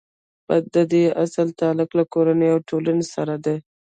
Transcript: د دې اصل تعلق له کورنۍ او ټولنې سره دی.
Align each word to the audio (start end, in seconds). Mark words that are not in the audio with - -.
د 0.73 0.75
دې 0.91 1.05
اصل 1.23 1.47
تعلق 1.59 1.89
له 1.99 2.03
کورنۍ 2.13 2.49
او 2.53 2.59
ټولنې 2.69 3.05
سره 3.15 3.35
دی. 3.45 3.57